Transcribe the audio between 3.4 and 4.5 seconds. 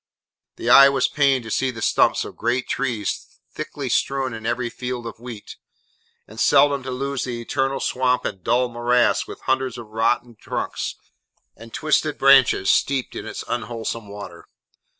thickly strewn in